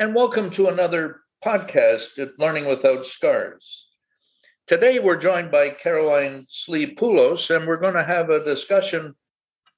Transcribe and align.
And 0.00 0.14
welcome 0.14 0.50
to 0.50 0.68
another 0.68 1.22
podcast 1.44 2.18
at 2.18 2.38
Learning 2.38 2.66
Without 2.66 3.04
Scars. 3.04 3.88
Today, 4.68 5.00
we're 5.00 5.16
joined 5.16 5.50
by 5.50 5.70
Caroline 5.70 6.46
Slee 6.48 6.94
Poulos, 6.94 7.52
and 7.52 7.66
we're 7.66 7.80
going 7.80 7.94
to 7.94 8.04
have 8.04 8.30
a 8.30 8.44
discussion 8.44 9.16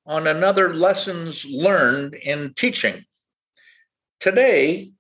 on 0.04 0.27
another 0.27 0.75
lessons 0.75 1.46
learned 1.46 2.17
in 2.17 2.53
teaching. 2.53 3.03
Today, 4.21 4.93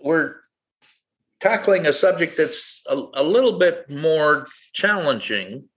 we're 0.00 0.36
tackling 1.40 1.86
a 1.86 1.92
subject 1.92 2.36
that's 2.36 2.80
a, 2.86 2.94
a 3.14 3.24
little 3.24 3.58
bit 3.58 3.90
more 3.90 4.46
challenging 4.72 5.68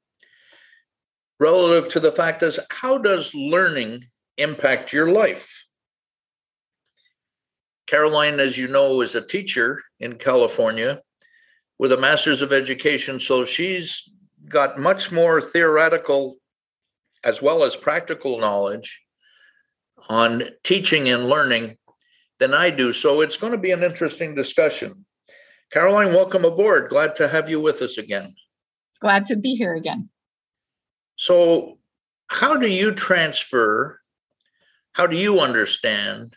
relative 1.40 1.92
to 1.94 2.00
the 2.00 2.12
fact 2.12 2.44
is 2.44 2.60
how 2.70 3.00
does 3.00 3.34
learning 3.34 4.06
impact 4.38 4.94
your 4.94 5.12
life? 5.12 5.67
Caroline, 7.88 8.40
as 8.40 8.58
you 8.58 8.68
know, 8.68 9.02
is 9.02 9.16
a 9.16 9.22
teacher 9.22 9.82
in 10.00 10.16
California 10.16 11.02
with 11.80 11.94
a 11.94 11.98
master's 11.98 12.42
of 12.42 12.52
education. 12.52 13.20
So 13.20 13.46
she's 13.46 14.10
got 14.50 14.78
much 14.78 15.12
more 15.12 15.42
theoretical 15.42 16.38
as 17.24 17.42
well 17.42 17.64
as 17.64 17.76
practical 17.76 18.40
knowledge 18.40 19.02
on 20.10 20.44
teaching 20.64 21.10
and 21.10 21.30
learning 21.30 21.78
than 22.40 22.54
I 22.54 22.70
do. 22.70 22.92
So 22.92 23.22
it's 23.22 23.38
going 23.38 23.54
to 23.54 23.58
be 23.58 23.72
an 23.72 23.84
interesting 23.84 24.36
discussion. 24.36 25.06
Caroline, 25.72 26.14
welcome 26.14 26.46
aboard. 26.46 26.90
Glad 26.90 27.16
to 27.18 27.28
have 27.28 27.50
you 27.50 27.60
with 27.60 27.82
us 27.82 27.98
again. 27.98 28.36
Glad 29.02 29.26
to 29.28 29.36
be 29.36 29.56
here 29.56 29.76
again. 29.76 30.10
So, 31.16 31.78
how 32.28 32.58
do 32.58 32.68
you 32.68 32.94
transfer? 32.94 34.00
How 34.94 35.08
do 35.08 35.16
you 35.16 35.40
understand 35.40 36.36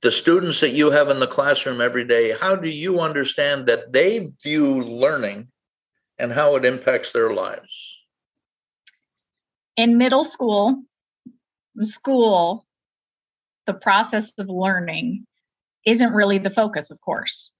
the 0.00 0.12
students 0.12 0.60
that 0.60 0.70
you 0.70 0.90
have 0.90 1.10
in 1.10 1.18
the 1.18 1.26
classroom 1.26 1.80
every 1.80 2.04
day, 2.04 2.34
how 2.38 2.54
do 2.54 2.68
you 2.68 3.00
understand 3.00 3.66
that 3.66 3.92
they 3.92 4.30
view 4.42 4.82
learning 4.82 5.48
and 6.18 6.32
how 6.32 6.56
it 6.56 6.64
impacts 6.64 7.12
their 7.12 7.32
lives? 7.32 7.98
In 9.76 9.98
middle 9.98 10.24
school, 10.24 10.82
school, 11.82 12.64
the 13.66 13.74
process 13.74 14.32
of 14.38 14.48
learning 14.48 15.26
isn't 15.84 16.12
really 16.12 16.38
the 16.38 16.50
focus, 16.50 16.90
of 16.90 17.00
course. 17.00 17.50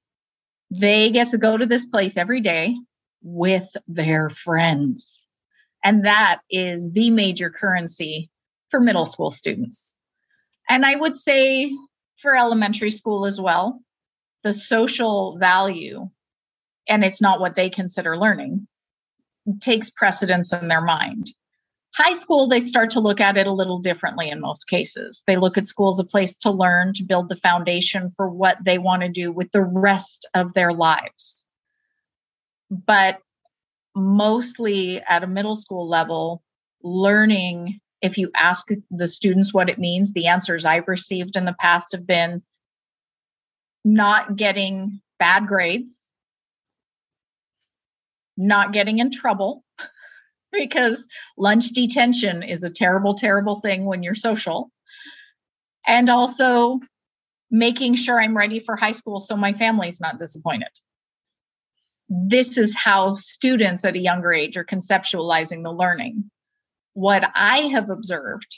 They 0.70 1.10
get 1.10 1.28
to 1.30 1.38
go 1.38 1.56
to 1.56 1.66
this 1.66 1.86
place 1.86 2.16
every 2.16 2.40
day 2.40 2.76
with 3.22 3.68
their 3.86 4.30
friends. 4.30 5.12
And 5.82 6.04
that 6.04 6.40
is 6.50 6.90
the 6.92 7.10
major 7.10 7.50
currency 7.50 8.30
for 8.70 8.80
middle 8.80 9.06
school 9.06 9.30
students. 9.30 9.96
And 10.68 10.84
I 10.84 10.96
would 10.96 11.16
say 11.16 11.72
for 12.18 12.36
elementary 12.36 12.90
school 12.90 13.24
as 13.26 13.40
well. 13.40 13.80
The 14.42 14.52
social 14.52 15.38
value, 15.38 16.08
and 16.88 17.04
it's 17.04 17.20
not 17.20 17.40
what 17.40 17.54
they 17.54 17.70
consider 17.70 18.16
learning, 18.16 18.68
takes 19.60 19.90
precedence 19.90 20.52
in 20.52 20.68
their 20.68 20.80
mind. 20.80 21.30
High 21.94 22.12
school, 22.12 22.48
they 22.48 22.60
start 22.60 22.90
to 22.90 23.00
look 23.00 23.20
at 23.20 23.36
it 23.36 23.46
a 23.46 23.52
little 23.52 23.80
differently 23.80 24.28
in 24.28 24.40
most 24.40 24.68
cases. 24.68 25.24
They 25.26 25.36
look 25.36 25.58
at 25.58 25.66
school 25.66 25.88
as 25.88 25.98
a 25.98 26.04
place 26.04 26.36
to 26.38 26.50
learn, 26.50 26.92
to 26.94 27.02
build 27.02 27.28
the 27.28 27.36
foundation 27.36 28.12
for 28.16 28.28
what 28.28 28.58
they 28.62 28.78
want 28.78 29.02
to 29.02 29.08
do 29.08 29.32
with 29.32 29.50
the 29.52 29.64
rest 29.64 30.28
of 30.34 30.54
their 30.54 30.72
lives. 30.72 31.44
But 32.70 33.18
mostly 33.96 35.00
at 35.00 35.24
a 35.24 35.26
middle 35.26 35.56
school 35.56 35.88
level, 35.88 36.42
learning 36.82 37.80
if 38.00 38.18
you 38.18 38.30
ask 38.34 38.68
the 38.90 39.08
students 39.08 39.52
what 39.52 39.68
it 39.68 39.78
means, 39.78 40.12
the 40.12 40.26
answers 40.26 40.64
I've 40.64 40.88
received 40.88 41.36
in 41.36 41.44
the 41.44 41.56
past 41.58 41.92
have 41.92 42.06
been 42.06 42.42
not 43.84 44.36
getting 44.36 45.00
bad 45.18 45.46
grades, 45.46 45.92
not 48.36 48.72
getting 48.72 48.98
in 48.98 49.10
trouble, 49.10 49.64
because 50.52 51.06
lunch 51.36 51.70
detention 51.70 52.42
is 52.42 52.62
a 52.62 52.70
terrible, 52.70 53.14
terrible 53.14 53.60
thing 53.60 53.84
when 53.84 54.02
you're 54.02 54.14
social. 54.14 54.70
And 55.86 56.08
also 56.08 56.80
making 57.50 57.94
sure 57.94 58.20
I'm 58.20 58.36
ready 58.36 58.60
for 58.60 58.76
high 58.76 58.92
school 58.92 59.20
so 59.20 59.36
my 59.36 59.54
family's 59.54 60.00
not 60.00 60.18
disappointed. 60.18 60.68
This 62.08 62.58
is 62.58 62.74
how 62.74 63.16
students 63.16 63.84
at 63.84 63.96
a 63.96 63.98
younger 63.98 64.32
age 64.32 64.56
are 64.56 64.64
conceptualizing 64.64 65.62
the 65.62 65.72
learning 65.72 66.30
what 66.98 67.22
I 67.32 67.68
have 67.68 67.90
observed, 67.90 68.56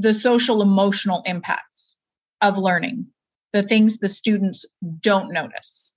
the 0.00 0.12
social 0.12 0.62
emotional 0.62 1.22
impacts 1.24 1.96
of 2.40 2.58
learning, 2.58 3.06
the 3.52 3.62
things 3.62 3.98
the 3.98 4.08
students 4.08 4.64
don't 4.98 5.32
notice. 5.32 5.92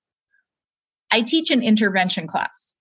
I 1.10 1.24
teach 1.24 1.50
an 1.50 1.64
intervention 1.64 2.28
class. 2.28 2.78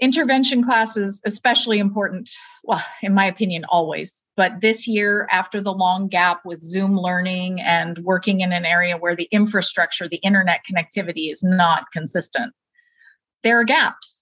Intervention 0.00 0.64
class 0.64 0.96
is 0.96 1.22
especially 1.24 1.78
important, 1.78 2.28
well, 2.64 2.84
in 3.00 3.14
my 3.14 3.26
opinion, 3.26 3.64
always. 3.68 4.20
But 4.36 4.60
this 4.60 4.88
year, 4.88 5.28
after 5.30 5.60
the 5.60 5.72
long 5.72 6.08
gap 6.08 6.40
with 6.44 6.60
Zoom 6.60 6.98
learning 6.98 7.60
and 7.60 7.96
working 7.98 8.40
in 8.40 8.52
an 8.52 8.64
area 8.64 8.96
where 8.96 9.14
the 9.14 9.28
infrastructure, 9.30 10.08
the 10.08 10.16
internet 10.16 10.62
connectivity 10.68 11.30
is 11.30 11.44
not 11.44 11.84
consistent, 11.92 12.52
there 13.44 13.60
are 13.60 13.64
gaps 13.64 14.15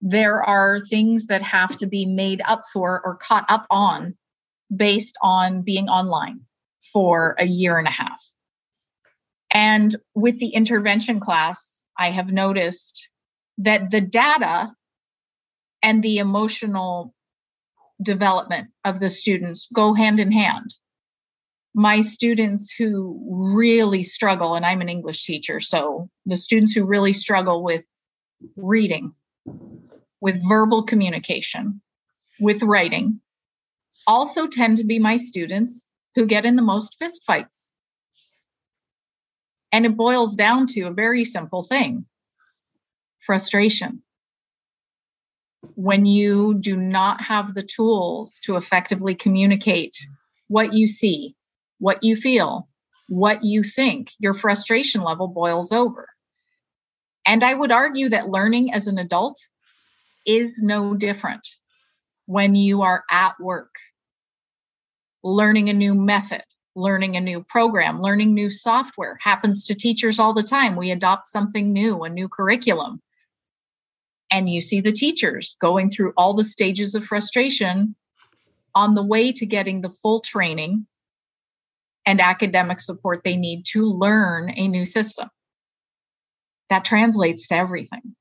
there 0.00 0.42
are 0.42 0.80
things 0.80 1.26
that 1.26 1.42
have 1.42 1.76
to 1.78 1.86
be 1.86 2.06
made 2.06 2.40
up 2.44 2.62
for 2.72 3.02
or 3.04 3.16
caught 3.16 3.44
up 3.48 3.66
on 3.70 4.16
based 4.74 5.16
on 5.22 5.62
being 5.62 5.88
online 5.88 6.40
for 6.92 7.36
a 7.38 7.46
year 7.46 7.78
and 7.78 7.86
a 7.86 7.90
half. 7.90 8.20
And 9.52 9.96
with 10.14 10.38
the 10.38 10.50
intervention 10.50 11.20
class, 11.20 11.80
I 11.98 12.10
have 12.10 12.28
noticed 12.28 13.10
that 13.58 13.90
the 13.90 14.00
data 14.00 14.72
and 15.82 16.02
the 16.02 16.18
emotional 16.18 17.14
development 18.00 18.68
of 18.84 19.00
the 19.00 19.10
students 19.10 19.68
go 19.72 19.92
hand 19.92 20.20
in 20.20 20.32
hand. 20.32 20.74
My 21.74 22.00
students 22.00 22.72
who 22.76 23.20
really 23.28 24.02
struggle, 24.02 24.54
and 24.54 24.64
I'm 24.64 24.80
an 24.80 24.88
English 24.88 25.24
teacher, 25.24 25.60
so 25.60 26.08
the 26.26 26.36
students 26.36 26.74
who 26.74 26.84
really 26.84 27.12
struggle 27.12 27.62
with 27.62 27.84
reading, 28.56 29.14
with 30.20 30.46
verbal 30.46 30.82
communication, 30.82 31.80
with 32.38 32.62
writing, 32.62 33.20
also 34.06 34.46
tend 34.46 34.78
to 34.78 34.84
be 34.84 34.98
my 34.98 35.16
students 35.16 35.86
who 36.14 36.26
get 36.26 36.44
in 36.44 36.56
the 36.56 36.62
most 36.62 36.96
fistfights. 37.00 37.72
And 39.72 39.86
it 39.86 39.96
boils 39.96 40.34
down 40.36 40.66
to 40.68 40.82
a 40.82 40.92
very 40.92 41.24
simple 41.24 41.62
thing 41.62 42.06
frustration. 43.20 44.02
When 45.74 46.06
you 46.06 46.54
do 46.54 46.76
not 46.76 47.22
have 47.22 47.54
the 47.54 47.62
tools 47.62 48.40
to 48.44 48.56
effectively 48.56 49.14
communicate 49.14 49.96
what 50.48 50.72
you 50.72 50.88
see, 50.88 51.36
what 51.78 52.02
you 52.02 52.16
feel, 52.16 52.68
what 53.08 53.44
you 53.44 53.62
think, 53.62 54.10
your 54.18 54.34
frustration 54.34 55.02
level 55.02 55.28
boils 55.28 55.70
over. 55.70 56.08
And 57.26 57.44
I 57.44 57.54
would 57.54 57.70
argue 57.70 58.08
that 58.08 58.30
learning 58.30 58.72
as 58.72 58.86
an 58.86 58.98
adult 58.98 59.38
is 60.26 60.62
no 60.62 60.94
different 60.94 61.46
when 62.26 62.54
you 62.54 62.82
are 62.82 63.02
at 63.10 63.38
work, 63.40 63.74
learning 65.24 65.68
a 65.68 65.72
new 65.72 65.94
method, 65.94 66.44
learning 66.76 67.16
a 67.16 67.20
new 67.20 67.44
program, 67.48 68.00
learning 68.00 68.32
new 68.32 68.50
software 68.50 69.18
happens 69.20 69.64
to 69.64 69.74
teachers 69.74 70.18
all 70.18 70.32
the 70.32 70.42
time. 70.42 70.76
We 70.76 70.90
adopt 70.90 71.28
something 71.28 71.72
new, 71.72 72.04
a 72.04 72.08
new 72.08 72.28
curriculum. 72.28 73.00
And 74.30 74.48
you 74.48 74.60
see 74.60 74.80
the 74.80 74.92
teachers 74.92 75.56
going 75.60 75.90
through 75.90 76.12
all 76.16 76.34
the 76.34 76.44
stages 76.44 76.94
of 76.94 77.04
frustration 77.04 77.96
on 78.74 78.94
the 78.94 79.02
way 79.02 79.32
to 79.32 79.44
getting 79.44 79.80
the 79.80 79.90
full 79.90 80.20
training 80.20 80.86
and 82.06 82.20
academic 82.20 82.80
support 82.80 83.22
they 83.24 83.36
need 83.36 83.64
to 83.72 83.84
learn 83.84 84.50
a 84.54 84.68
new 84.68 84.84
system. 84.84 85.28
That 86.68 86.84
translates 86.84 87.48
to 87.48 87.56
everything. 87.56 88.14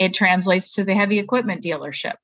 It 0.00 0.14
translates 0.14 0.72
to 0.72 0.84
the 0.84 0.94
heavy 0.94 1.18
equipment 1.18 1.62
dealership. 1.62 2.14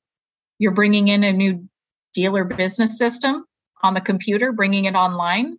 You're 0.59 0.73
bringing 0.73 1.09
in 1.09 1.23
a 1.23 1.33
new 1.33 1.69
dealer 2.15 2.45
business 2.45 2.97
system 2.97 3.45
on 3.83 3.93
the 3.93 4.01
computer, 4.01 4.51
bringing 4.51 4.87
it 4.87 4.95
online. 4.95 5.59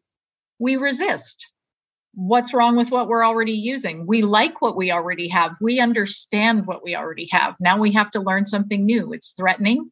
We 0.57 0.77
resist. 0.77 1.45
What's 2.15 2.55
wrong 2.55 2.75
with 2.75 2.89
what 2.89 3.07
we're 3.07 3.23
already 3.23 3.51
using? 3.51 4.07
We 4.07 4.23
like 4.23 4.59
what 4.59 4.75
we 4.75 4.91
already 4.91 5.27
have. 5.27 5.55
We 5.61 5.79
understand 5.79 6.65
what 6.65 6.83
we 6.83 6.95
already 6.95 7.27
have. 7.31 7.53
Now 7.59 7.77
we 7.77 7.93
have 7.93 8.09
to 8.11 8.19
learn 8.19 8.47
something 8.47 8.83
new. 8.83 9.13
It's 9.13 9.35
threatening, 9.37 9.91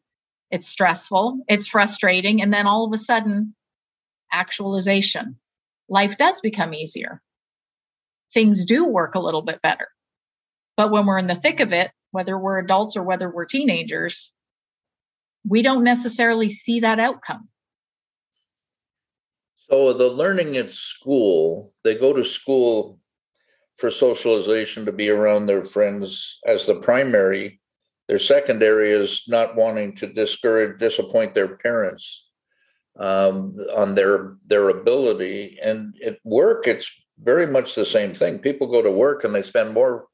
it's 0.50 0.68
stressful, 0.68 1.44
it's 1.48 1.68
frustrating. 1.68 2.42
And 2.42 2.52
then 2.52 2.66
all 2.66 2.86
of 2.86 2.94
a 2.94 2.98
sudden, 2.98 3.54
actualization. 4.32 5.38
Life 5.88 6.18
does 6.18 6.42
become 6.42 6.74
easier. 6.74 7.22
Things 8.34 8.66
do 8.66 8.86
work 8.86 9.14
a 9.14 9.20
little 9.20 9.44
bit 9.44 9.62
better. 9.62 9.88
But 10.76 10.90
when 10.90 11.06
we're 11.06 11.20
in 11.20 11.28
the 11.28 11.36
thick 11.36 11.60
of 11.60 11.72
it, 11.72 11.92
whether 12.16 12.38
we're 12.40 12.58
adults 12.58 12.96
or 12.96 13.04
whether 13.04 13.30
we're 13.30 13.46
teenagers, 13.46 14.32
we 15.48 15.62
don't 15.62 15.84
necessarily 15.84 16.50
see 16.50 16.80
that 16.80 17.00
outcome. 17.00 17.50
So 19.70 19.94
the 19.94 20.10
learning 20.10 20.58
at 20.58 20.72
school, 20.72 21.74
they 21.84 21.96
go 21.96 22.14
to 22.14 22.24
school 22.24 23.00
for 23.76 23.90
socialization 23.90 24.86
to 24.86 24.92
be 24.94 25.10
around 25.10 25.46
their 25.46 25.66
friends 25.66 26.40
as 26.48 26.66
the 26.66 26.76
primary. 26.76 27.60
Their 28.08 28.20
secondary 28.20 28.92
is 28.92 29.24
not 29.28 29.56
wanting 29.56 29.96
to 29.98 30.08
discourage, 30.08 30.80
disappoint 30.80 31.36
their 31.36 31.58
parents 31.58 32.30
um, 32.98 33.58
on 33.76 33.96
their 33.96 34.38
their 34.48 34.70
ability. 34.70 35.60
And 35.62 35.96
at 36.06 36.20
work, 36.24 36.68
it's 36.68 36.90
very 37.20 37.48
much 37.48 37.76
the 37.76 37.86
same 37.86 38.14
thing. 38.14 38.40
People 38.40 38.68
go 38.68 38.82
to 38.82 38.92
work 38.92 39.24
and 39.24 39.36
they 39.36 39.42
spend 39.42 39.74
more 39.74 40.08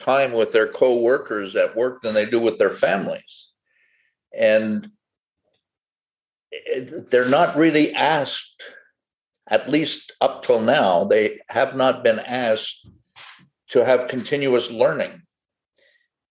time 0.00 0.32
with 0.32 0.52
their 0.52 0.68
co-workers 0.68 1.54
at 1.56 1.76
work 1.76 2.02
than 2.02 2.14
they 2.14 2.24
do 2.24 2.40
with 2.40 2.58
their 2.58 2.70
families. 2.70 3.52
And 4.36 4.90
they're 7.10 7.28
not 7.28 7.56
really 7.56 7.94
asked, 7.94 8.62
at 9.48 9.70
least 9.70 10.12
up 10.20 10.42
till 10.42 10.60
now, 10.60 11.04
they 11.04 11.40
have 11.48 11.76
not 11.76 12.02
been 12.02 12.18
asked 12.18 12.88
to 13.68 13.84
have 13.84 14.08
continuous 14.08 14.70
learning. 14.70 15.22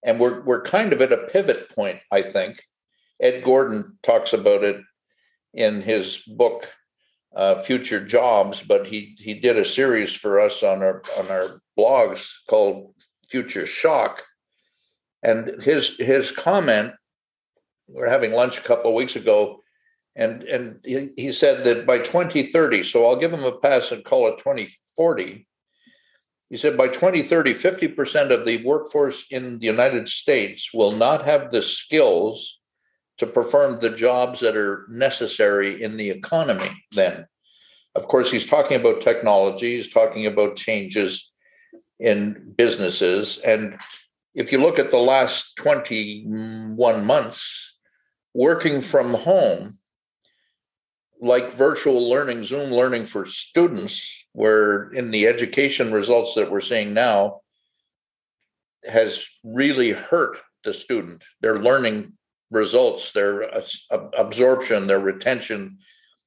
And 0.04 0.20
we're, 0.20 0.42
we're 0.42 0.64
kind 0.64 0.94
of 0.94 1.02
at 1.02 1.14
a 1.14 1.28
pivot 1.32 1.70
point, 1.70 2.00
I 2.12 2.22
think. 2.22 2.64
Ed 3.22 3.44
Gordon 3.44 3.98
talks 4.02 4.34
about 4.34 4.64
it 4.64 4.82
in 5.54 5.82
his 5.82 6.18
book, 6.26 6.68
uh, 7.36 7.62
Future 7.64 8.04
Jobs, 8.06 8.64
but 8.64 8.88
he, 8.88 9.16
he 9.20 9.34
did 9.34 9.58
a 9.58 9.66
series 9.66 10.14
for 10.14 10.40
us 10.40 10.64
on 10.64 10.82
our, 10.82 11.02
on 11.18 11.28
our 11.28 11.62
blogs 11.78 12.30
called 12.50 12.94
Future 13.30 13.66
Shock. 13.66 14.24
And 15.22 15.62
his, 15.62 15.98
his 15.98 16.32
comment, 16.32 16.94
we 17.88 18.02
are 18.02 18.10
having 18.10 18.32
lunch 18.32 18.58
a 18.58 18.64
couple 18.64 18.92
of 18.92 18.96
weeks 18.96 19.16
ago, 19.16 19.62
and 20.20 20.44
and 20.44 20.80
he, 20.84 21.10
he 21.16 21.34
said 21.34 21.64
that 21.64 21.86
by 21.86 21.98
2030 21.98 22.84
so 22.84 23.06
i'll 23.06 23.16
give 23.16 23.34
him 23.34 23.44
a 23.44 23.58
pass 23.60 23.92
and 23.92 24.04
call 24.04 24.28
it 24.28 24.38
2040 24.38 25.48
he 26.50 26.58
said 26.58 26.78
by 26.78 26.88
2030 26.88 27.54
50% 27.54 28.32
of 28.32 28.46
the 28.46 28.64
workforce 28.64 29.26
in 29.32 29.60
the 29.60 29.66
united 29.66 30.08
states 30.08 30.72
will 30.74 30.92
not 30.92 31.26
have 31.26 31.52
the 31.52 31.62
skills 31.62 32.60
to 33.18 33.28
perform 33.28 33.80
the 33.80 33.90
jobs 33.90 34.40
that 34.40 34.56
are 34.56 34.86
necessary 34.90 35.82
in 35.82 35.98
the 35.98 36.10
economy 36.10 36.72
then 36.92 37.26
of 37.96 38.08
course 38.08 38.32
he's 38.32 38.48
talking 38.48 38.80
about 38.80 39.02
technology 39.02 39.78
he's 39.78 39.92
talking 39.92 40.26
about 40.26 40.58
changes 40.58 41.29
in 42.00 42.54
businesses 42.58 43.38
and 43.40 43.78
if 44.34 44.52
you 44.52 44.60
look 44.60 44.80
at 44.80 44.92
the 44.92 44.98
last 44.98 45.56
21 45.58 47.06
months 47.06 47.78
working 48.34 48.80
from 48.80 49.14
home 49.14 49.80
like 51.22 51.52
virtual 51.52 52.10
learning, 52.10 52.44
Zoom 52.44 52.72
learning 52.72 53.06
for 53.06 53.26
students, 53.26 54.26
where 54.32 54.90
in 54.92 55.12
the 55.12 55.28
education 55.28 55.92
results 55.92 56.36
that 56.36 56.50
we're 56.50 56.62
seeing 56.62 56.94
now, 56.94 57.42
has 58.88 59.26
really 59.44 59.92
hurt 59.92 60.40
the 60.64 60.74
student. 60.74 61.24
Their 61.42 61.60
learning 61.60 62.14
results, 62.52 63.12
their 63.12 63.52
absorption, 63.92 64.88
their 64.88 65.00
retention 65.00 65.80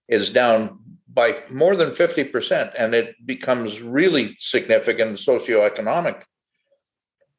is 0.08 0.30
down 0.30 0.78
by 1.12 1.34
more 1.50 1.76
than 1.76 1.90
50%. 1.90 2.72
And 2.76 2.94
it 2.94 3.14
becomes 3.24 3.82
really 3.82 4.36
significant 4.38 5.10
in 5.10 5.16
socioeconomic 5.16 6.22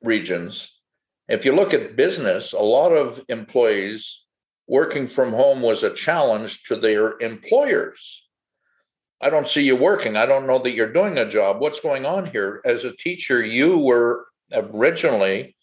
regions. 0.01 0.81
If 1.27 1.45
you 1.45 1.53
look 1.53 1.73
at 1.73 1.95
business, 1.95 2.53
a 2.53 2.61
lot 2.61 2.91
of 2.91 3.21
employees 3.29 4.25
working 4.67 5.07
from 5.07 5.31
home 5.31 5.61
was 5.61 5.83
a 5.83 5.93
challenge 5.93 6.63
to 6.63 6.75
their 6.75 7.17
employers. 7.19 8.27
I 9.21 9.29
don't 9.29 9.47
see 9.47 9.63
you 9.63 9.77
working. 9.77 10.17
I 10.17 10.25
don't 10.25 10.47
know 10.47 10.59
that 10.59 10.71
you're 10.71 10.91
doing 10.91 11.17
a 11.17 11.29
job. 11.29 11.61
What's 11.61 11.79
going 11.79 12.05
on 12.05 12.25
here? 12.25 12.61
As 12.65 12.83
a 12.83 12.95
teacher, 12.95 13.43
you 13.43 13.77
were 13.77 14.25
originally 14.51 15.55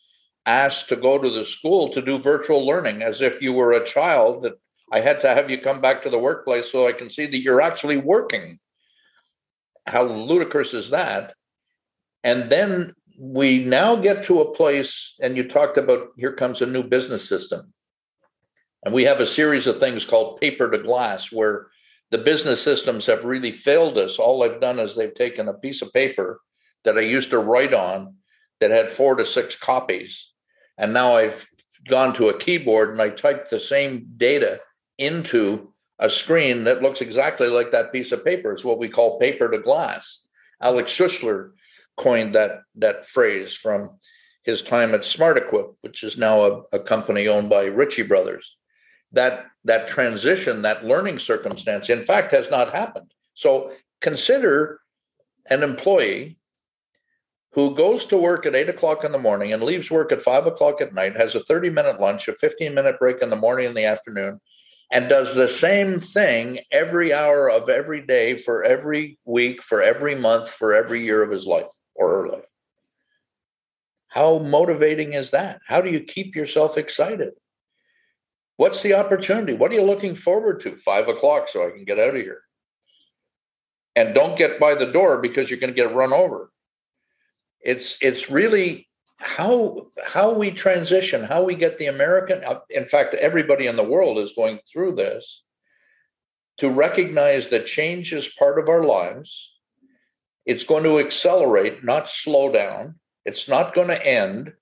asked 0.46 0.88
to 0.88 0.96
go 0.96 1.18
to 1.18 1.28
the 1.28 1.44
school 1.44 1.90
to 1.90 2.00
do 2.00 2.18
virtual 2.18 2.66
learning 2.66 3.02
as 3.02 3.20
if 3.20 3.42
you 3.42 3.52
were 3.52 3.72
a 3.72 3.84
child 3.84 4.42
that 4.42 4.54
I 4.90 5.00
had 5.00 5.20
to 5.20 5.28
have 5.28 5.50
you 5.50 5.58
come 5.58 5.81
back 5.81 6.02
to 6.02 6.10
the 6.10 6.19
workplace 6.19 6.70
so 6.70 6.87
I 6.87 6.92
can 6.92 7.10
see 7.10 7.26
that 7.26 7.40
you're 7.40 7.60
actually 7.60 7.96
working. 7.96 8.58
How 9.87 10.02
ludicrous 10.02 10.75
is 10.75 10.90
that? 10.90 11.34
And 12.25 12.50
then 12.50 12.94
we 13.19 13.64
now 13.64 13.96
get 13.96 14.25
to 14.25 14.40
a 14.40 14.52
place, 14.54 15.14
and 15.20 15.37
you 15.37 15.46
talked 15.46 15.78
about 15.78 16.08
here 16.16 16.32
comes 16.32 16.62
a 16.62 16.66
new 16.66 16.82
business 16.82 17.28
system. 17.28 17.72
And 18.84 18.94
we 18.94 19.04
have 19.04 19.20
a 19.20 19.26
series 19.26 19.66
of 19.66 19.78
things 19.78 20.06
called 20.06 20.40
paper 20.40 20.70
to 20.70 20.78
glass 20.78 21.31
where 21.31 21.69
the 22.10 22.19
business 22.19 22.62
systems 22.62 23.06
have 23.06 23.25
really 23.25 23.50
failed 23.50 23.98
us. 23.98 24.19
All 24.19 24.40
they've 24.40 24.60
done 24.60 24.78
is 24.78 24.96
they've 24.96 25.14
taken 25.14 25.48
a 25.48 25.54
piece 25.54 25.82
of 25.82 25.92
paper 25.92 26.40
that 26.84 26.96
I 26.96 27.02
used 27.02 27.31
to 27.31 27.38
write 27.38 27.75
on 27.75 28.14
that 28.60 28.70
had 28.70 28.90
four 28.90 29.14
to 29.16 29.25
six 29.25 29.56
copies. 29.56 30.32
And 30.78 30.92
now 30.92 31.16
I've 31.16 31.46
gone 31.88 32.14
to 32.14 32.31
a 32.31 32.38
keyboard 32.38 32.90
and 32.90 33.00
I 33.00 33.10
type 33.10 33.48
the 33.48 33.60
same 33.60 34.06
data 34.16 34.60
into 35.00 35.73
a 35.99 36.08
screen 36.08 36.64
that 36.64 36.82
looks 36.82 37.00
exactly 37.00 37.49
like 37.49 37.73
that 37.73 37.93
piece 37.93 38.12
of 38.12 38.25
paper. 38.25 38.52
It's 38.52 38.64
what 38.64 38.79
we 38.79 38.88
call 38.88 39.19
paper 39.19 39.50
to 39.50 39.58
glass. 39.58 40.25
Alex 40.62 40.93
Schussler 40.93 41.52
coined 41.97 42.35
that, 42.35 42.61
that 42.76 43.06
phrase 43.06 43.52
from 43.52 43.91
his 44.44 44.62
time 44.62 44.94
at 44.94 45.02
SmartEquip, 45.02 45.75
which 45.82 46.02
is 46.02 46.17
now 46.17 46.44
a, 46.44 46.62
a 46.73 46.81
company 46.81 47.29
owned 47.29 47.50
by 47.50 47.64
Ritchie 47.64 48.05
Brothers 48.05 48.56
that 49.12 49.47
that 49.64 49.88
transition, 49.88 50.62
that 50.62 50.85
learning 50.85 51.19
circumstance, 51.19 51.91
in 51.91 52.02
fact, 52.02 52.32
has 52.32 52.50
not 52.50 52.75
happened. 52.75 53.12
So 53.35 53.73
consider 54.00 54.81
an 55.49 55.62
employee 55.62 56.38
who 57.52 57.75
goes 57.75 58.06
to 58.06 58.17
work 58.17 58.47
at 58.47 58.55
eight 58.55 58.69
o'clock 58.69 59.05
in 59.05 59.12
the 59.12 59.19
morning 59.19 59.52
and 59.52 59.62
leaves 59.62 59.91
work 59.91 60.12
at 60.12 60.23
five 60.23 60.47
o'clock 60.47 60.81
at 60.81 60.94
night, 60.94 61.17
has 61.17 61.35
a 61.35 61.43
30 61.43 61.70
minute 61.70 62.00
lunch, 62.00 62.29
a 62.29 62.32
15 62.32 62.73
minute 62.73 62.99
break 62.99 63.20
in 63.20 63.31
the 63.31 63.37
morning 63.37 63.66
and 63.66 63.76
the 63.76 63.85
afternoon, 63.85 64.40
and 64.90 65.09
does 65.09 65.35
the 65.35 65.49
same 65.49 66.00
thing 66.00 66.61
every 66.73 67.12
hour 67.12 67.49
of 67.49 67.68
every 67.68 68.02
day 68.02 68.37
for 68.37 68.64
every 68.64 69.18
week, 69.25 69.62
for 69.62 69.82
every 69.82 70.14
month, 70.14 70.50
for 70.50 70.75
every 70.75 71.00
year 71.00 71.23
of 71.23 71.30
his 71.30 71.47
life 71.47 71.73
or 71.94 72.23
her 72.23 72.28
life. 72.28 72.44
How 74.09 74.38
motivating 74.38 75.12
is 75.12 75.30
that? 75.30 75.61
How 75.66 75.80
do 75.80 75.90
you 75.90 76.00
keep 76.00 76.35
yourself 76.35 76.76
excited? 76.76 77.35
What's 78.56 78.82
the 78.82 78.94
opportunity? 78.94 79.52
What 79.52 79.70
are 79.70 79.75
you 79.75 79.85
looking 79.85 80.16
forward 80.16 80.61
to? 80.62 80.76
Five 80.78 81.09
o'clock, 81.09 81.49
so 81.49 81.66
I 81.66 81.70
can 81.70 81.85
get 81.85 82.00
out 82.00 82.16
of 82.16 82.23
here. 82.23 82.42
And 83.94 84.14
don't 84.14 84.37
get 84.37 84.59
by 84.59 84.75
the 84.75 84.90
door 84.92 85.20
because 85.20 85.49
you're 85.49 85.61
going 85.61 85.73
to 85.73 85.82
get 85.82 85.94
run 85.94 86.12
over. 86.12 86.50
It's 87.61 87.97
it's 88.02 88.30
really 88.30 88.89
how 89.20 89.86
how 90.02 90.32
we 90.32 90.50
transition, 90.50 91.22
how 91.22 91.42
we 91.42 91.54
get 91.54 91.78
the 91.78 91.86
American. 91.86 92.42
Uh, 92.44 92.60
in 92.70 92.86
fact, 92.86 93.14
everybody 93.14 93.66
in 93.66 93.76
the 93.76 93.84
world 93.84 94.18
is 94.18 94.32
going 94.32 94.58
through 94.70 94.96
this 94.96 95.42
to 96.58 96.70
recognize 96.70 97.48
that 97.48 97.66
change 97.66 98.12
is 98.12 98.34
part 98.38 98.58
of 98.58 98.68
our 98.68 98.82
lives. 98.82 99.56
It's 100.46 100.64
going 100.64 100.84
to 100.84 100.98
accelerate, 100.98 101.84
not 101.84 102.08
slow 102.08 102.50
down. 102.50 102.96
It's 103.24 103.48
not 103.48 103.74
going 103.74 103.88
to 103.88 104.06
end 104.06 104.54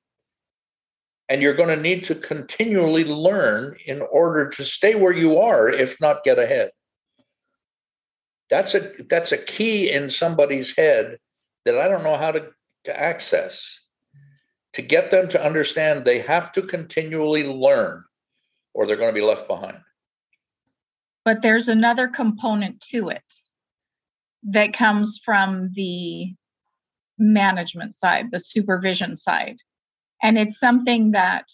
and 1.28 1.42
you're 1.42 1.54
going 1.54 1.74
to 1.74 1.82
need 1.82 2.04
to 2.04 2.14
continually 2.14 3.04
learn 3.04 3.76
in 3.84 4.00
order 4.00 4.48
to 4.48 4.64
stay 4.64 4.94
where 4.94 5.12
you 5.12 5.38
are 5.38 5.68
if 5.68 6.00
not 6.00 6.24
get 6.24 6.38
ahead 6.38 6.70
that's 8.50 8.74
a 8.74 8.92
that's 9.08 9.32
a 9.32 9.38
key 9.38 9.90
in 9.90 10.10
somebody's 10.10 10.74
head 10.76 11.18
that 11.64 11.78
i 11.78 11.88
don't 11.88 12.02
know 12.02 12.16
how 12.16 12.32
to, 12.32 12.48
to 12.84 12.98
access 12.98 13.80
to 14.78 14.82
get 14.82 15.10
them 15.10 15.28
to 15.28 15.44
understand 15.44 16.04
they 16.04 16.20
have 16.20 16.52
to 16.52 16.62
continually 16.62 17.42
learn 17.42 18.04
or 18.74 18.86
they're 18.86 18.96
going 18.96 19.12
to 19.12 19.20
be 19.20 19.26
left 19.26 19.48
behind 19.48 19.78
but 21.24 21.42
there's 21.42 21.66
another 21.66 22.06
component 22.06 22.80
to 22.80 23.08
it 23.08 23.34
that 24.44 24.72
comes 24.72 25.20
from 25.24 25.72
the 25.74 26.32
management 27.18 27.92
side 27.96 28.30
the 28.30 28.38
supervision 28.38 29.16
side 29.16 29.56
and 30.22 30.38
it's 30.38 30.60
something 30.60 31.10
that 31.10 31.48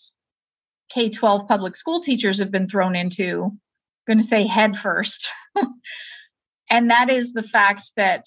K 0.91 1.09
12 1.09 1.49
public 1.49 1.77
school 1.77 2.03
teachers 2.03 2.39
have 2.39 2.51
been 2.51 2.69
thrown 2.69 2.95
into, 2.95 3.45
I'm 3.45 3.61
going 4.07 4.19
to 4.19 4.25
say 4.25 4.47
head 4.47 4.77
first. 4.77 5.31
and 6.71 6.91
that 6.91 7.09
is 7.09 7.33
the 7.33 7.43
fact 7.43 7.91
that 7.97 8.25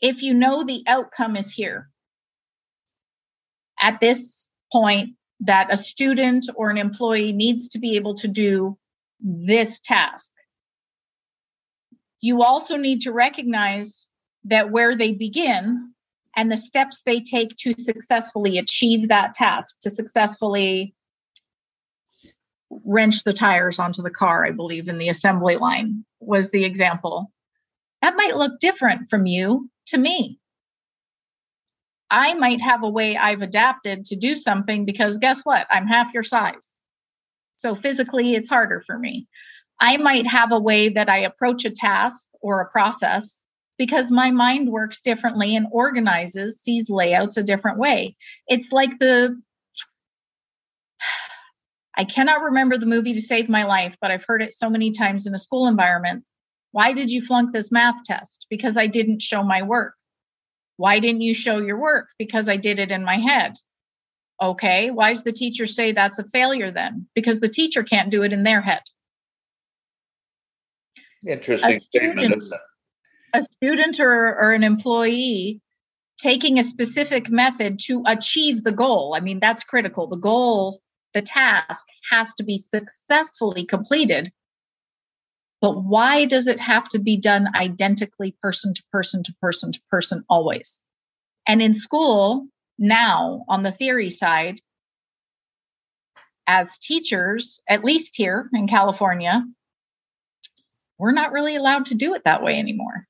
if 0.00 0.22
you 0.22 0.32
know 0.32 0.64
the 0.64 0.82
outcome 0.86 1.36
is 1.36 1.50
here, 1.50 1.86
at 3.80 4.00
this 4.00 4.48
point, 4.72 5.14
that 5.40 5.72
a 5.72 5.76
student 5.76 6.46
or 6.56 6.68
an 6.70 6.78
employee 6.78 7.32
needs 7.32 7.68
to 7.68 7.78
be 7.78 7.96
able 7.96 8.14
to 8.16 8.28
do 8.28 8.76
this 9.20 9.78
task. 9.78 10.32
You 12.20 12.42
also 12.42 12.76
need 12.76 13.02
to 13.02 13.12
recognize 13.12 14.08
that 14.44 14.70
where 14.70 14.96
they 14.96 15.12
begin 15.12 15.92
and 16.36 16.50
the 16.50 16.56
steps 16.56 17.02
they 17.04 17.20
take 17.20 17.56
to 17.56 17.72
successfully 17.72 18.58
achieve 18.58 19.08
that 19.08 19.34
task, 19.34 19.80
to 19.82 19.90
successfully 19.90 20.94
wrench 22.84 23.24
the 23.24 23.32
tires 23.32 23.78
onto 23.78 24.02
the 24.02 24.10
car, 24.10 24.44
I 24.44 24.50
believe, 24.50 24.88
in 24.88 24.98
the 24.98 25.08
assembly 25.08 25.56
line 25.56 26.04
was 26.20 26.50
the 26.50 26.64
example. 26.64 27.32
That 28.02 28.16
might 28.16 28.36
look 28.36 28.60
different 28.60 29.08
from 29.10 29.26
you 29.26 29.70
to 29.86 29.98
me. 29.98 30.37
I 32.10 32.34
might 32.34 32.60
have 32.60 32.82
a 32.82 32.88
way 32.88 33.16
I've 33.16 33.42
adapted 33.42 34.06
to 34.06 34.16
do 34.16 34.36
something 34.36 34.84
because 34.84 35.18
guess 35.18 35.42
what? 35.44 35.66
I'm 35.70 35.86
half 35.86 36.14
your 36.14 36.22
size. 36.22 36.66
So 37.58 37.74
physically, 37.74 38.34
it's 38.34 38.48
harder 38.48 38.82
for 38.86 38.98
me. 38.98 39.26
I 39.80 39.96
might 39.96 40.26
have 40.26 40.52
a 40.52 40.60
way 40.60 40.88
that 40.90 41.08
I 41.08 41.18
approach 41.18 41.64
a 41.64 41.70
task 41.70 42.26
or 42.40 42.60
a 42.60 42.70
process 42.70 43.44
because 43.78 44.10
my 44.10 44.30
mind 44.30 44.68
works 44.70 45.00
differently 45.00 45.54
and 45.54 45.66
organizes, 45.70 46.60
sees 46.60 46.90
layouts 46.90 47.36
a 47.36 47.42
different 47.42 47.78
way. 47.78 48.16
It's 48.48 48.72
like 48.72 48.98
the 48.98 49.40
I 51.96 52.04
cannot 52.04 52.42
remember 52.42 52.78
the 52.78 52.86
movie 52.86 53.12
to 53.12 53.20
save 53.20 53.48
my 53.48 53.64
life, 53.64 53.96
but 54.00 54.10
I've 54.10 54.24
heard 54.26 54.42
it 54.42 54.52
so 54.52 54.70
many 54.70 54.92
times 54.92 55.26
in 55.26 55.34
a 55.34 55.38
school 55.38 55.66
environment. 55.66 56.24
Why 56.70 56.92
did 56.92 57.10
you 57.10 57.20
flunk 57.22 57.52
this 57.52 57.72
math 57.72 58.04
test? 58.04 58.46
Because 58.48 58.76
I 58.76 58.86
didn't 58.86 59.22
show 59.22 59.42
my 59.42 59.62
work. 59.62 59.94
Why 60.78 61.00
didn't 61.00 61.22
you 61.22 61.34
show 61.34 61.58
your 61.58 61.76
work? 61.76 62.08
Because 62.18 62.48
I 62.48 62.56
did 62.56 62.78
it 62.78 62.92
in 62.92 63.04
my 63.04 63.16
head. 63.16 63.56
Okay, 64.40 64.90
why 64.90 65.10
does 65.10 65.24
the 65.24 65.32
teacher 65.32 65.66
say 65.66 65.90
that's 65.90 66.20
a 66.20 66.24
failure 66.24 66.70
then? 66.70 67.08
Because 67.16 67.40
the 67.40 67.48
teacher 67.48 67.82
can't 67.82 68.10
do 68.10 68.22
it 68.22 68.32
in 68.32 68.44
their 68.44 68.62
head. 68.62 68.82
Interesting 71.26 71.68
a 71.68 71.80
statement, 71.80 72.44
student, 72.44 72.62
A 73.34 73.42
student 73.42 73.98
or, 73.98 74.40
or 74.40 74.52
an 74.52 74.62
employee 74.62 75.60
taking 76.18 76.60
a 76.60 76.64
specific 76.64 77.28
method 77.28 77.80
to 77.80 78.04
achieve 78.06 78.62
the 78.62 78.72
goal. 78.72 79.14
I 79.16 79.20
mean, 79.20 79.40
that's 79.40 79.64
critical. 79.64 80.06
The 80.06 80.16
goal, 80.16 80.80
the 81.12 81.22
task 81.22 81.84
has 82.12 82.28
to 82.36 82.44
be 82.44 82.62
successfully 82.72 83.66
completed. 83.66 84.32
But 85.60 85.82
why 85.82 86.26
does 86.26 86.46
it 86.46 86.60
have 86.60 86.88
to 86.90 86.98
be 86.98 87.16
done 87.16 87.48
identically, 87.54 88.36
person 88.42 88.74
to 88.74 88.82
person 88.92 89.24
to 89.24 89.34
person 89.40 89.72
to 89.72 89.80
person, 89.90 90.24
always? 90.28 90.80
And 91.46 91.60
in 91.60 91.74
school, 91.74 92.46
now 92.78 93.44
on 93.48 93.62
the 93.62 93.72
theory 93.72 94.10
side, 94.10 94.60
as 96.46 96.78
teachers, 96.78 97.60
at 97.68 97.84
least 97.84 98.14
here 98.14 98.48
in 98.54 98.68
California, 98.68 99.44
we're 100.98 101.12
not 101.12 101.32
really 101.32 101.56
allowed 101.56 101.86
to 101.86 101.94
do 101.94 102.14
it 102.14 102.24
that 102.24 102.42
way 102.42 102.58
anymore. 102.58 103.06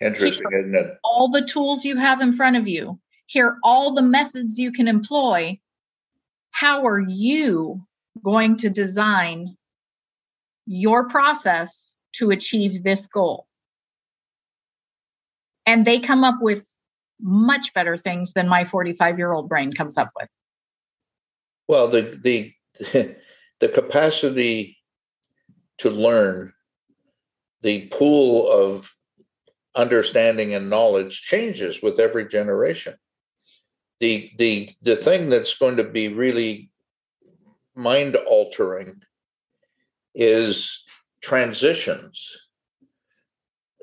Interesting, 0.00 0.46
isn't 0.52 0.74
it? 0.74 0.98
All 1.04 1.30
the 1.30 1.46
tools 1.46 1.84
you 1.84 1.96
have 1.96 2.20
in 2.20 2.36
front 2.36 2.56
of 2.56 2.68
you, 2.68 2.98
here 3.26 3.58
all 3.62 3.94
the 3.94 4.02
methods 4.02 4.58
you 4.58 4.72
can 4.72 4.88
employ. 4.88 5.58
How 6.50 6.86
are 6.86 7.00
you 7.00 7.86
going 8.22 8.56
to 8.58 8.70
design 8.70 9.56
your 10.68 11.08
process 11.08 11.94
to 12.12 12.30
achieve 12.30 12.84
this 12.84 13.06
goal? 13.06 13.46
And 15.66 15.84
they 15.84 15.98
come 15.98 16.24
up 16.24 16.36
with 16.40 16.66
much 17.20 17.74
better 17.74 17.96
things 17.96 18.32
than 18.34 18.48
my 18.48 18.64
45 18.64 19.18
year 19.18 19.32
old 19.32 19.48
brain 19.48 19.72
comes 19.72 19.98
up 19.98 20.10
with. 20.14 20.28
Well, 21.66 21.88
the 21.88 22.18
the 22.22 22.52
the 23.60 23.68
capacity 23.68 24.78
to 25.78 25.90
learn, 25.90 26.52
the 27.62 27.88
pool 27.88 28.50
of 28.50 28.92
understanding 29.74 30.54
and 30.54 30.70
knowledge 30.70 31.22
changes 31.22 31.82
with 31.82 31.98
every 31.98 32.28
generation. 32.28 32.94
The 34.00 34.30
the 34.38 34.70
the 34.82 34.96
thing 34.96 35.28
that's 35.30 35.56
going 35.58 35.76
to 35.76 35.84
be 35.84 36.08
really 36.08 36.70
mind 37.74 38.16
altering 38.16 39.02
is 40.18 40.84
transitions 41.22 42.36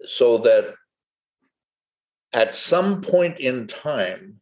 so 0.05 0.37
that 0.37 0.75
at 2.33 2.53
some 2.53 3.01
point 3.01 3.39
in 3.39 3.65
time 3.65 4.39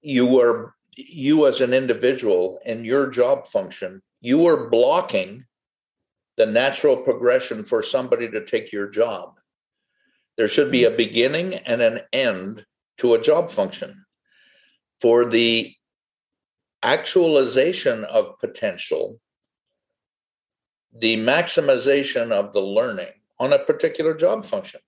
you 0.00 0.40
are 0.40 0.74
you 0.96 1.46
as 1.46 1.60
an 1.60 1.74
individual 1.74 2.58
and 2.64 2.86
your 2.86 3.08
job 3.08 3.46
function 3.48 4.00
you 4.20 4.46
are 4.46 4.70
blocking 4.70 5.44
the 6.36 6.46
natural 6.46 6.96
progression 6.96 7.64
for 7.64 7.82
somebody 7.82 8.28
to 8.30 8.44
take 8.44 8.72
your 8.72 8.88
job. 8.88 9.38
There 10.36 10.48
should 10.48 10.70
be 10.70 10.84
a 10.84 10.90
hmm. 10.90 10.96
beginning 10.96 11.54
and 11.54 11.82
an 11.82 12.00
end 12.12 12.64
to 12.98 13.14
a 13.14 13.20
job 13.20 13.50
function. 13.50 14.04
For 15.00 15.28
the 15.28 15.74
actualization 16.82 18.04
of 18.04 18.38
potential, 18.38 19.20
the 20.98 21.16
maximization 21.16 22.32
of 22.32 22.52
the 22.52 22.60
learning 22.60 23.12
on 23.38 23.52
a 23.52 23.58
particular 23.58 24.14
job 24.14 24.44
function. 24.44 24.80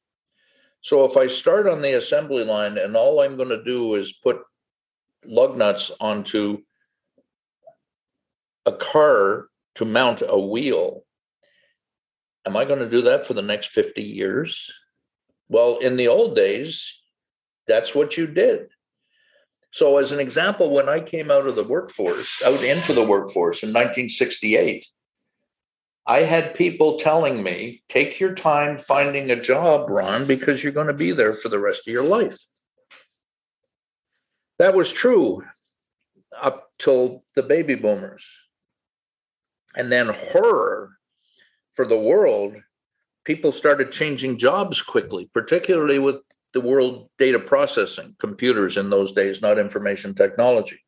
So 0.80 1.04
if 1.04 1.16
I 1.16 1.28
start 1.28 1.66
on 1.66 1.80
the 1.80 1.96
assembly 1.96 2.44
line 2.44 2.76
and 2.76 2.94
all 2.94 3.20
I'm 3.20 3.36
going 3.36 3.48
to 3.48 3.64
do 3.64 3.94
is 3.94 4.12
put 4.12 4.42
lug 5.24 5.56
nuts 5.56 5.90
onto 5.98 6.58
a 8.66 8.72
car 8.72 9.48
to 9.76 9.84
mount 9.84 10.22
a 10.26 10.38
wheel, 10.38 11.04
am 12.46 12.56
I 12.56 12.64
going 12.64 12.80
to 12.80 12.90
do 12.90 13.02
that 13.02 13.26
for 13.26 13.34
the 13.34 13.42
next 13.42 13.68
50 13.68 14.02
years? 14.02 14.70
Well, 15.48 15.78
in 15.78 15.96
the 15.96 16.08
old 16.08 16.36
days, 16.36 17.00
that's 17.66 17.94
what 17.94 18.16
you 18.16 18.26
did. 18.26 18.68
So, 19.70 19.98
as 19.98 20.12
an 20.12 20.20
example, 20.20 20.70
when 20.70 20.88
I 20.88 21.00
came 21.00 21.30
out 21.30 21.46
of 21.46 21.56
the 21.56 21.64
workforce, 21.64 22.40
out 22.44 22.62
into 22.62 22.92
the 22.92 23.04
workforce 23.04 23.62
in 23.62 23.70
1968, 23.70 24.86
I 26.06 26.20
had 26.20 26.54
people 26.54 26.98
telling 26.98 27.42
me, 27.42 27.82
take 27.88 28.20
your 28.20 28.34
time 28.34 28.76
finding 28.76 29.30
a 29.30 29.40
job, 29.40 29.88
Ron, 29.88 30.26
because 30.26 30.62
you're 30.62 30.72
going 30.72 30.88
to 30.88 30.92
be 30.92 31.12
there 31.12 31.32
for 31.32 31.48
the 31.48 31.58
rest 31.58 31.88
of 31.88 31.92
your 31.92 32.04
life. 32.04 32.38
That 34.58 34.74
was 34.74 34.92
true 34.92 35.42
up 36.38 36.70
till 36.78 37.24
the 37.34 37.42
baby 37.42 37.74
boomers. 37.74 38.26
And 39.76 39.90
then 39.90 40.08
horror 40.08 40.90
for 41.72 41.86
the 41.86 41.98
world, 41.98 42.56
people 43.24 43.50
started 43.50 43.90
changing 43.90 44.38
jobs 44.38 44.82
quickly, 44.82 45.28
particularly 45.32 45.98
with 45.98 46.16
the 46.52 46.60
world 46.60 47.08
data 47.18 47.40
processing, 47.40 48.14
computers 48.18 48.76
in 48.76 48.90
those 48.90 49.12
days, 49.12 49.42
not 49.42 49.58
information 49.58 50.14
technology. 50.14 50.78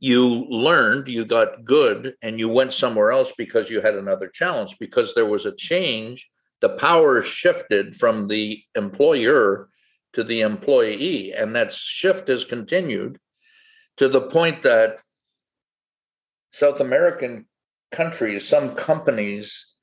You 0.00 0.46
learned, 0.48 1.08
you 1.08 1.24
got 1.24 1.64
good, 1.64 2.14
and 2.22 2.38
you 2.38 2.48
went 2.48 2.72
somewhere 2.72 3.10
else 3.10 3.32
because 3.36 3.68
you 3.68 3.80
had 3.80 3.96
another 3.96 4.28
challenge, 4.28 4.76
because 4.78 5.14
there 5.14 5.26
was 5.26 5.44
a 5.44 5.56
change. 5.56 6.28
The 6.60 6.70
power 6.70 7.22
shifted 7.22 7.96
from 7.96 8.28
the 8.28 8.62
employer 8.74 9.68
to 10.12 10.24
the 10.24 10.42
employee, 10.42 11.32
and 11.32 11.54
that 11.56 11.72
shift 11.72 12.28
has 12.28 12.44
continued 12.44 13.18
to 13.96 14.08
the 14.08 14.22
point 14.22 14.62
that 14.62 15.00
South 16.52 16.80
American 16.80 17.46
countries, 17.90 18.46
some 18.46 18.74
companies 18.74 19.74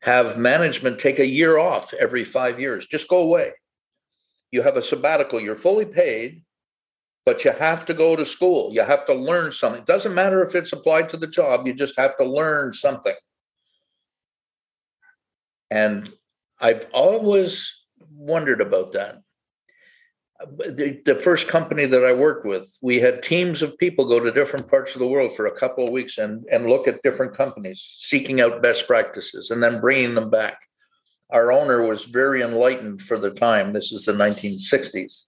have 0.00 0.38
management 0.38 0.98
take 0.98 1.18
a 1.18 1.26
year 1.26 1.58
off 1.58 1.94
every 1.94 2.24
five 2.24 2.58
years. 2.58 2.86
Just 2.86 3.08
go 3.08 3.18
away. 3.18 3.52
You 4.50 4.62
have 4.62 4.76
a 4.76 4.82
sabbatical, 4.82 5.40
you're 5.40 5.54
fully 5.56 5.84
paid, 5.84 6.42
but 7.24 7.44
you 7.44 7.52
have 7.52 7.86
to 7.86 7.94
go 7.94 8.16
to 8.16 8.26
school. 8.26 8.72
You 8.72 8.82
have 8.82 9.06
to 9.06 9.14
learn 9.14 9.52
something. 9.52 9.82
It 9.82 9.86
doesn't 9.86 10.14
matter 10.14 10.42
if 10.42 10.54
it's 10.54 10.72
applied 10.72 11.10
to 11.10 11.16
the 11.16 11.26
job, 11.26 11.66
you 11.66 11.74
just 11.74 11.98
have 11.98 12.16
to 12.18 12.24
learn 12.24 12.72
something. 12.72 13.14
And 15.70 16.10
I've 16.60 16.86
always 16.92 17.84
wondered 18.10 18.60
about 18.60 18.92
that 18.92 19.22
the, 20.46 21.00
the 21.04 21.14
first 21.14 21.48
company 21.48 21.86
that 21.86 22.04
I 22.04 22.12
worked 22.12 22.46
with, 22.46 22.76
we 22.80 22.98
had 22.98 23.22
teams 23.22 23.62
of 23.62 23.78
people 23.78 24.08
go 24.08 24.20
to 24.20 24.30
different 24.30 24.68
parts 24.68 24.94
of 24.94 25.00
the 25.00 25.06
world 25.06 25.36
for 25.36 25.46
a 25.46 25.58
couple 25.58 25.84
of 25.84 25.92
weeks 25.92 26.18
and, 26.18 26.44
and 26.50 26.68
look 26.68 26.88
at 26.88 27.02
different 27.02 27.36
companies, 27.36 27.96
seeking 28.00 28.40
out 28.40 28.62
best 28.62 28.86
practices 28.86 29.50
and 29.50 29.62
then 29.62 29.80
bringing 29.80 30.14
them 30.14 30.30
back. 30.30 30.58
Our 31.30 31.52
owner 31.52 31.86
was 31.86 32.04
very 32.04 32.42
enlightened 32.42 33.00
for 33.02 33.18
the 33.18 33.30
time. 33.30 33.72
This 33.72 33.92
is 33.92 34.04
the 34.04 34.12
1960s. 34.12 35.24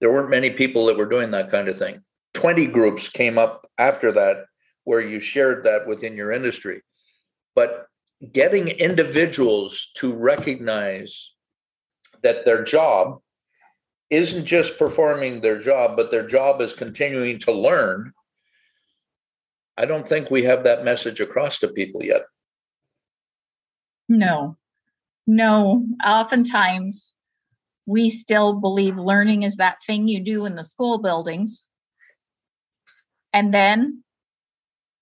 There 0.00 0.12
weren't 0.12 0.30
many 0.30 0.50
people 0.50 0.86
that 0.86 0.96
were 0.96 1.06
doing 1.06 1.30
that 1.32 1.50
kind 1.50 1.68
of 1.68 1.78
thing. 1.78 2.02
20 2.34 2.66
groups 2.66 3.08
came 3.08 3.38
up 3.38 3.68
after 3.78 4.12
that 4.12 4.44
where 4.84 5.00
you 5.00 5.20
shared 5.20 5.64
that 5.64 5.86
within 5.86 6.16
your 6.16 6.32
industry. 6.32 6.82
But 7.54 7.86
getting 8.32 8.68
individuals 8.68 9.90
to 9.96 10.12
recognize 10.12 11.32
that 12.22 12.44
their 12.44 12.62
job 12.64 13.20
isn't 14.10 14.46
just 14.46 14.78
performing 14.78 15.40
their 15.40 15.58
job, 15.60 15.96
but 15.96 16.10
their 16.10 16.26
job 16.26 16.60
is 16.60 16.72
continuing 16.72 17.38
to 17.40 17.52
learn. 17.52 18.12
I 19.76 19.84
don't 19.84 20.08
think 20.08 20.30
we 20.30 20.44
have 20.44 20.64
that 20.64 20.84
message 20.84 21.20
across 21.20 21.58
to 21.58 21.68
people 21.68 22.02
yet. 22.04 22.22
No, 24.08 24.56
no. 25.26 25.84
Oftentimes, 26.04 27.14
we 27.88 28.10
still 28.10 28.52
believe 28.52 28.98
learning 28.98 29.44
is 29.44 29.56
that 29.56 29.78
thing 29.86 30.06
you 30.06 30.22
do 30.22 30.44
in 30.44 30.54
the 30.54 30.62
school 30.62 30.98
buildings. 30.98 31.66
And 33.32 33.52
then 33.52 34.04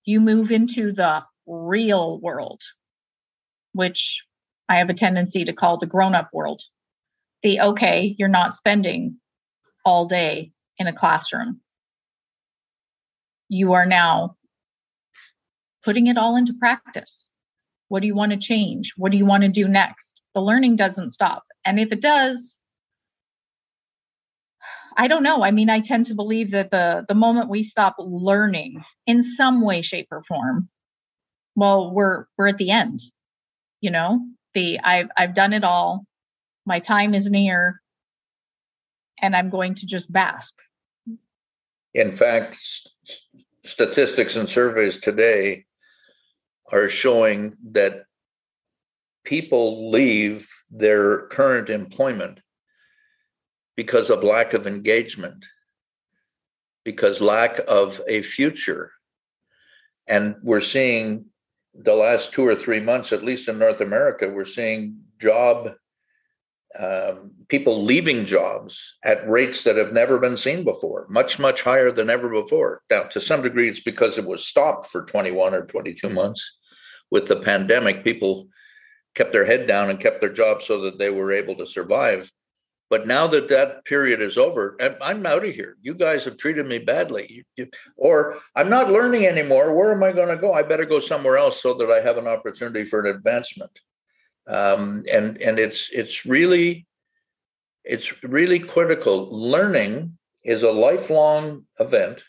you 0.05 0.21
move 0.21 0.51
into 0.51 0.93
the 0.93 1.23
real 1.45 2.17
world, 2.21 2.61
which 3.73 4.23
I 4.69 4.77
have 4.77 4.89
a 4.89 4.93
tendency 4.93 5.43
to 5.43 5.51
call 5.51 5.77
the 5.77 5.85
grown 5.85 6.15
up 6.15 6.29
world. 6.31 6.61
The 7.43 7.59
okay, 7.59 8.15
you're 8.17 8.29
not 8.29 8.53
spending 8.53 9.17
all 9.83 10.05
day 10.05 10.53
in 10.77 10.87
a 10.87 10.93
classroom. 10.93 11.59
You 13.49 13.73
are 13.73 13.85
now 13.85 14.37
putting 15.83 16.07
it 16.07 16.17
all 16.17 16.37
into 16.37 16.53
practice. 16.53 17.29
What 17.89 17.99
do 17.99 18.07
you 18.07 18.15
want 18.15 18.31
to 18.31 18.37
change? 18.37 18.93
What 18.95 19.11
do 19.11 19.17
you 19.17 19.25
want 19.25 19.43
to 19.43 19.49
do 19.49 19.67
next? 19.67 20.21
The 20.33 20.41
learning 20.41 20.77
doesn't 20.77 21.11
stop. 21.11 21.43
And 21.65 21.81
if 21.81 21.91
it 21.91 22.01
does, 22.01 22.56
I 24.97 25.07
don't 25.07 25.21
know. 25.21 25.43
I 25.43 25.51
mean, 25.51 25.69
I 25.69 25.79
tend 25.79 26.05
to 26.05 26.15
believe 26.15 26.51
that 26.51 26.71
the 26.71 27.05
the 27.07 27.13
moment 27.13 27.49
we 27.49 27.61
stop 27.61 27.95
learning 27.99 28.83
in 29.05 29.21
some 29.21 29.61
way, 29.61 29.83
shape, 29.83 30.07
or 30.11 30.23
form, 30.23 30.69
well, 31.55 31.93
we're 31.93 32.25
we're 32.37 32.47
at 32.47 32.57
the 32.57 32.71
end. 32.71 32.99
You 33.79 33.91
know, 33.91 34.19
the 34.55 34.79
I've 34.83 35.09
I've 35.15 35.35
done 35.35 35.53
it 35.53 35.63
all. 35.63 36.05
My 36.65 36.79
time 36.79 37.13
is 37.13 37.29
near, 37.29 37.79
and 39.21 39.35
I'm 39.35 39.51
going 39.51 39.75
to 39.75 39.85
just 39.85 40.11
bask. 40.11 40.55
In 41.93 42.11
fact, 42.11 42.57
statistics 43.63 44.35
and 44.35 44.49
surveys 44.49 44.99
today 44.99 45.65
are 46.71 46.89
showing 46.89 47.55
that 47.71 48.05
people 49.23 49.91
leave 49.91 50.49
their 50.71 51.27
current 51.27 51.69
employment 51.69 52.39
because 53.77 54.09
of 54.09 54.25
lack 54.25 54.53
of 54.53 54.67
engagement, 54.67 55.45
because 56.83 57.21
lack 57.21 57.61
of 57.67 58.01
a 58.09 58.21
future. 58.21 58.91
And 60.07 60.35
we're 60.43 60.59
seeing 60.59 61.27
the 61.73 61.93
last 61.93 62.33
two 62.33 62.45
or 62.45 62.55
three 62.55 62.81
months, 62.81 63.13
at 63.13 63.23
least 63.23 63.47
in 63.47 63.59
North 63.59 63.79
America, 63.79 64.27
we're 64.27 64.45
seeing 64.45 64.97
job 65.21 65.75
um, 66.77 67.31
people 67.47 67.83
leaving 67.83 68.25
jobs 68.25 68.97
at 69.03 69.27
rates 69.27 69.63
that 69.63 69.77
have 69.77 69.93
never 69.93 70.19
been 70.19 70.37
seen 70.37 70.63
before, 70.63 71.07
much, 71.09 71.39
much 71.39 71.63
higher 71.63 71.91
than 71.91 72.09
ever 72.09 72.29
before. 72.29 72.81
Now, 72.91 73.03
to 73.03 73.21
some 73.21 73.41
degree, 73.41 73.69
it's 73.69 73.79
because 73.79 74.17
it 74.17 74.25
was 74.25 74.45
stopped 74.45 74.87
for 74.87 75.05
21 75.05 75.55
or 75.55 75.65
22 75.65 76.09
months 76.09 76.59
with 77.09 77.27
the 77.27 77.37
pandemic. 77.37 78.03
People 78.03 78.49
kept 79.15 79.33
their 79.33 79.45
head 79.45 79.65
down 79.65 79.89
and 79.89 79.99
kept 79.99 80.21
their 80.21 80.31
jobs 80.31 80.65
so 80.65 80.81
that 80.81 80.99
they 80.99 81.09
were 81.09 81.31
able 81.31 81.55
to 81.55 81.65
survive. 81.65 82.31
But 82.89 83.05
now 83.05 83.27
that 83.27 83.49
that 83.49 83.83
period 83.83 84.21
is 84.21 84.37
over, 84.37 84.77
I'm 85.01 85.25
out 85.25 85.45
of 85.45 85.53
here. 85.53 85.75
You 85.81 85.93
guys 85.93 86.23
have 86.23 86.37
treated 86.37 86.65
me 86.65 86.79
badly. 86.79 87.45
Or 87.97 88.39
I'm 88.55 88.69
not 88.69 88.91
learning 88.91 89.25
anymore. 89.25 89.75
Where 89.75 89.91
am 89.91 90.03
I 90.03 90.13
going 90.13 90.29
to 90.29 90.37
go? 90.37 90.53
I 90.53 90.63
better 90.63 90.85
go 90.85 91.01
somewhere 91.01 91.37
else 91.37 91.61
so 91.61 91.73
that 91.73 91.91
I 91.91 91.99
have 91.99 92.17
an 92.17 92.27
opportunity 92.27 92.85
for 92.85 93.01
an 93.01 93.13
advancement 93.13 93.77
um, 94.47 95.03
and 95.11 95.41
and 95.41 95.59
it's 95.59 95.89
it's 95.91 96.25
really 96.25 96.87
it's 97.83 98.23
really 98.23 98.59
critical. 98.59 99.29
Learning 99.31 100.17
is 100.43 100.63
a 100.63 100.71
lifelong 100.71 101.65
event. 101.79 102.23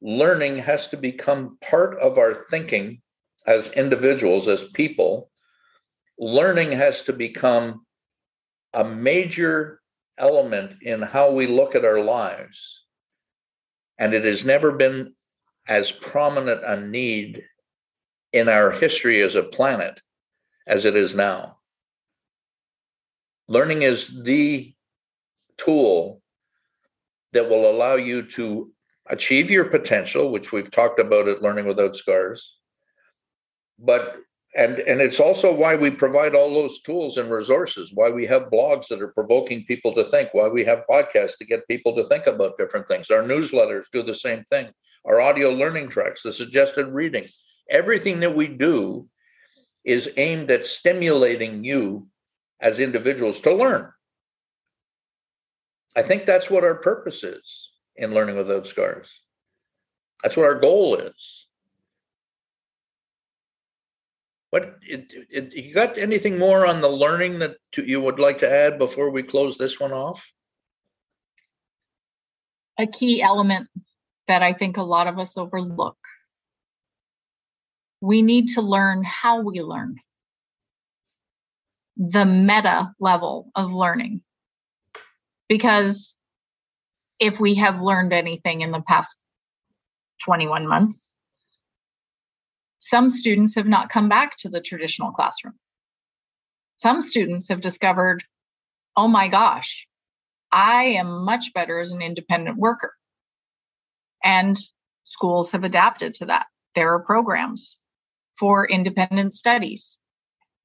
Learning 0.00 0.56
has 0.56 0.88
to 0.88 0.96
become 0.96 1.58
part 1.60 1.98
of 1.98 2.18
our 2.18 2.46
thinking 2.50 3.00
as 3.46 3.72
individuals, 3.74 4.48
as 4.48 4.64
people. 4.70 5.30
Learning 6.18 6.72
has 6.72 7.04
to 7.04 7.12
become 7.12 7.86
a 8.74 8.84
major 8.84 9.80
element 10.18 10.82
in 10.82 11.02
how 11.02 11.30
we 11.30 11.46
look 11.46 11.74
at 11.74 11.84
our 11.84 12.00
lives. 12.00 12.84
And 13.98 14.14
it 14.14 14.24
has 14.24 14.44
never 14.44 14.72
been 14.72 15.14
as 15.68 15.92
prominent 15.92 16.62
a 16.64 16.80
need 16.80 17.44
in 18.32 18.48
our 18.48 18.70
history 18.70 19.20
as 19.22 19.34
a 19.34 19.42
planet 19.42 20.00
as 20.66 20.84
it 20.84 20.96
is 20.96 21.14
now. 21.14 21.58
Learning 23.48 23.82
is 23.82 24.22
the 24.22 24.72
tool 25.56 26.22
that 27.32 27.48
will 27.48 27.70
allow 27.70 27.96
you 27.96 28.22
to 28.22 28.72
achieve 29.06 29.50
your 29.50 29.64
potential, 29.64 30.30
which 30.30 30.52
we've 30.52 30.70
talked 30.70 31.00
about 31.00 31.28
at 31.28 31.42
Learning 31.42 31.66
Without 31.66 31.96
Scars. 31.96 32.58
But 33.78 34.16
and 34.54 34.78
and 34.80 35.00
it's 35.00 35.20
also 35.20 35.54
why 35.54 35.74
we 35.74 35.90
provide 35.90 36.34
all 36.34 36.52
those 36.52 36.82
tools 36.82 37.16
and 37.16 37.30
resources 37.30 37.92
why 37.94 38.10
we 38.10 38.26
have 38.26 38.50
blogs 38.50 38.86
that 38.88 39.00
are 39.00 39.12
provoking 39.12 39.64
people 39.64 39.94
to 39.94 40.04
think 40.04 40.28
why 40.32 40.48
we 40.48 40.64
have 40.64 40.84
podcasts 40.88 41.38
to 41.38 41.44
get 41.44 41.66
people 41.68 41.94
to 41.96 42.06
think 42.08 42.26
about 42.26 42.58
different 42.58 42.86
things 42.86 43.10
our 43.10 43.22
newsletters 43.22 43.84
do 43.92 44.02
the 44.02 44.14
same 44.14 44.44
thing 44.44 44.68
our 45.06 45.20
audio 45.20 45.50
learning 45.50 45.88
tracks 45.88 46.22
the 46.22 46.32
suggested 46.32 46.86
reading 46.88 47.26
everything 47.70 48.20
that 48.20 48.34
we 48.34 48.46
do 48.46 49.08
is 49.84 50.12
aimed 50.16 50.50
at 50.50 50.66
stimulating 50.66 51.64
you 51.64 52.06
as 52.60 52.78
individuals 52.78 53.40
to 53.40 53.52
learn. 53.52 53.90
I 55.96 56.02
think 56.02 56.24
that's 56.24 56.50
what 56.50 56.64
our 56.64 56.76
purpose 56.76 57.24
is 57.24 57.70
in 57.96 58.14
Learning 58.14 58.36
Without 58.36 58.66
Scars. 58.66 59.20
That's 60.22 60.36
what 60.36 60.46
our 60.46 60.58
goal 60.58 60.96
is. 60.96 61.48
What 64.52 64.76
it, 64.82 65.12
it, 65.30 65.52
you 65.54 65.74
got 65.74 65.98
anything 65.98 66.38
more 66.38 66.66
on 66.66 66.80
the 66.80 66.88
learning 66.88 67.40
that 67.40 67.56
you 67.76 68.00
would 68.00 68.20
like 68.20 68.38
to 68.38 68.50
add 68.50 68.78
before 68.78 69.10
we 69.10 69.22
close 69.22 69.56
this 69.58 69.80
one 69.80 69.92
off? 69.92 70.30
A 72.78 72.86
key 72.86 73.22
element 73.22 73.68
that 74.28 74.42
I 74.42 74.52
think 74.52 74.76
a 74.76 74.82
lot 74.82 75.08
of 75.08 75.18
us 75.18 75.36
overlook 75.36 75.96
we 78.02 78.20
need 78.20 78.48
to 78.48 78.60
learn 78.60 79.04
how 79.04 79.42
we 79.42 79.62
learn 79.62 79.94
the 81.96 82.26
meta 82.26 82.92
level 82.98 83.50
of 83.54 83.72
learning. 83.72 84.22
Because 85.48 86.18
if 87.20 87.38
we 87.38 87.54
have 87.54 87.80
learned 87.80 88.12
anything 88.12 88.62
in 88.62 88.72
the 88.72 88.82
past 88.82 89.16
21 90.24 90.66
months, 90.66 91.00
some 92.88 93.10
students 93.10 93.54
have 93.54 93.66
not 93.66 93.90
come 93.90 94.08
back 94.08 94.36
to 94.38 94.48
the 94.48 94.60
traditional 94.60 95.12
classroom. 95.12 95.54
Some 96.78 97.00
students 97.02 97.48
have 97.48 97.60
discovered, 97.60 98.24
oh 98.96 99.08
my 99.08 99.28
gosh, 99.28 99.86
I 100.50 100.84
am 100.84 101.24
much 101.24 101.52
better 101.54 101.78
as 101.78 101.92
an 101.92 102.02
independent 102.02 102.56
worker. 102.58 102.94
And 104.24 104.56
schools 105.04 105.50
have 105.52 105.64
adapted 105.64 106.14
to 106.14 106.26
that. 106.26 106.46
There 106.74 106.92
are 106.94 107.00
programs 107.00 107.76
for 108.38 108.66
independent 108.66 109.34
studies, 109.34 109.98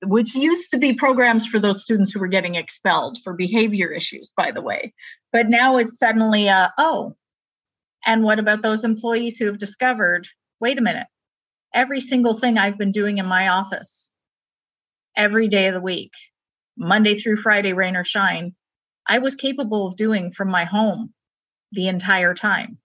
which 0.04 0.36
used 0.36 0.72
to 0.72 0.78
be 0.78 0.94
programs 0.94 1.46
for 1.46 1.60
those 1.60 1.84
students 1.84 2.12
who 2.12 2.20
were 2.20 2.28
getting 2.28 2.56
expelled 2.56 3.20
for 3.24 3.34
behavior 3.34 3.92
issues, 3.92 4.32
by 4.36 4.52
the 4.52 4.62
way. 4.62 4.94
But 5.32 5.50
now 5.50 5.78
it's 5.78 5.98
suddenly, 5.98 6.50
uh, 6.50 6.70
oh, 6.78 7.16
and 8.06 8.24
what 8.24 8.40
about 8.40 8.62
those 8.62 8.84
employees 8.84 9.38
who 9.38 9.46
have 9.46 9.58
discovered, 9.58 10.28
wait 10.60 10.78
a 10.78 10.82
minute, 10.82 11.08
every 11.74 12.00
single 12.00 12.34
thing 12.34 12.58
I've 12.58 12.78
been 12.78 12.92
doing 12.92 13.18
in 13.18 13.26
my 13.26 13.50
office 13.50 14.10
every 15.16 15.48
day 15.48 15.68
of 15.68 15.74
the 15.74 15.82
week, 15.82 16.14
Monday 16.78 17.18
through 17.18 17.38
Friday, 17.38 17.74
rain 17.74 17.96
or 17.96 18.04
shine, 18.04 18.56
I 19.08 19.20
was 19.20 19.36
capable 19.36 19.88
of 19.88 19.96
doing 19.96 20.32
from 20.32 20.50
my 20.50 20.66
home 20.66 21.14
the 21.72 21.88
entire 21.88 22.34
time. 22.34 22.78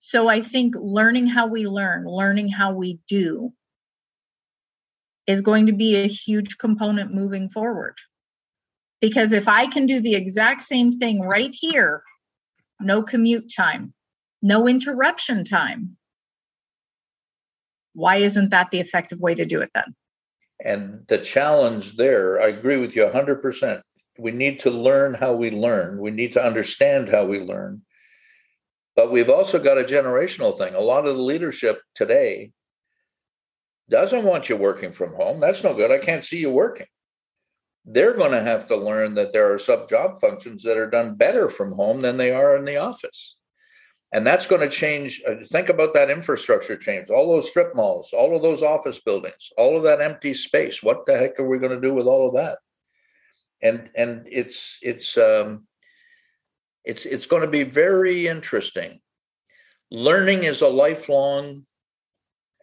So 0.00 0.28
I 0.28 0.42
think 0.42 0.74
learning 0.76 1.28
how 1.28 1.46
we 1.46 1.66
learn, 1.66 2.06
learning 2.06 2.48
how 2.48 2.72
we 2.72 2.98
do 3.06 3.52
is 5.26 5.42
going 5.42 5.66
to 5.66 5.72
be 5.72 5.96
a 5.96 6.08
huge 6.08 6.58
component 6.58 7.14
moving 7.14 7.48
forward. 7.48 7.94
Because 9.00 9.32
if 9.32 9.46
I 9.46 9.68
can 9.68 9.86
do 9.86 10.00
the 10.00 10.14
exact 10.14 10.62
same 10.62 10.90
thing 10.90 11.20
right 11.20 11.52
here, 11.52 12.02
no 12.80 13.02
commute 13.02 13.52
time, 13.54 13.94
no 14.42 14.66
interruption 14.66 15.44
time, 15.44 15.96
why 17.94 18.16
isn't 18.16 18.50
that 18.50 18.70
the 18.70 18.80
effective 18.80 19.20
way 19.20 19.34
to 19.34 19.44
do 19.44 19.60
it 19.60 19.70
then? 19.74 19.94
And 20.64 21.04
the 21.08 21.18
challenge 21.18 21.96
there, 21.96 22.40
I 22.40 22.46
agree 22.46 22.76
with 22.76 22.94
you 22.94 23.04
100%. 23.04 23.82
We 24.18 24.30
need 24.30 24.60
to 24.60 24.70
learn 24.70 25.14
how 25.14 25.34
we 25.34 25.50
learn. 25.50 25.98
We 25.98 26.10
need 26.10 26.34
to 26.34 26.44
understand 26.44 27.08
how 27.08 27.24
we 27.24 27.40
learn. 27.40 27.82
But 28.94 29.10
we've 29.10 29.30
also 29.30 29.58
got 29.58 29.78
a 29.78 29.84
generational 29.84 30.56
thing. 30.56 30.74
A 30.74 30.80
lot 30.80 31.06
of 31.06 31.16
the 31.16 31.22
leadership 31.22 31.80
today 31.94 32.52
doesn't 33.88 34.24
want 34.24 34.48
you 34.48 34.56
working 34.56 34.92
from 34.92 35.14
home. 35.14 35.40
That's 35.40 35.64
no 35.64 35.74
good. 35.74 35.90
I 35.90 35.98
can't 35.98 36.24
see 36.24 36.38
you 36.38 36.50
working. 36.50 36.86
They're 37.84 38.14
going 38.14 38.32
to 38.32 38.42
have 38.42 38.68
to 38.68 38.76
learn 38.76 39.14
that 39.14 39.32
there 39.32 39.52
are 39.52 39.58
sub 39.58 39.88
job 39.88 40.20
functions 40.20 40.62
that 40.62 40.76
are 40.76 40.88
done 40.88 41.16
better 41.16 41.48
from 41.48 41.72
home 41.72 42.00
than 42.00 42.16
they 42.16 42.32
are 42.32 42.56
in 42.56 42.64
the 42.64 42.76
office. 42.76 43.36
And 44.14 44.26
that's 44.26 44.46
going 44.46 44.60
to 44.60 44.68
change. 44.68 45.22
Uh, 45.26 45.36
think 45.46 45.70
about 45.70 45.94
that 45.94 46.10
infrastructure 46.10 46.76
change, 46.76 47.08
all 47.08 47.30
those 47.30 47.48
strip 47.48 47.74
malls, 47.74 48.12
all 48.12 48.36
of 48.36 48.42
those 48.42 48.62
office 48.62 48.98
buildings, 49.00 49.50
all 49.56 49.76
of 49.76 49.82
that 49.84 50.02
empty 50.02 50.34
space. 50.34 50.82
What 50.82 51.06
the 51.06 51.16
heck 51.16 51.40
are 51.40 51.48
we 51.48 51.58
going 51.58 51.72
to 51.74 51.80
do 51.80 51.94
with 51.94 52.06
all 52.06 52.28
of 52.28 52.34
that? 52.34 52.58
And 53.62 53.90
and 53.94 54.26
it's 54.30 54.78
it's 54.82 55.16
um, 55.16 55.66
it's 56.84 57.06
it's 57.06 57.26
going 57.26 57.42
to 57.42 57.48
be 57.48 57.62
very 57.62 58.26
interesting 58.26 59.00
learning 59.92 60.44
is 60.44 60.62
a 60.62 60.68
lifelong 60.68 61.66